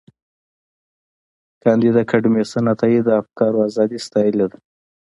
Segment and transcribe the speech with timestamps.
[1.61, 4.57] کانديد اکاډميسن عطایي د افکارو ازادي ستایلې ده.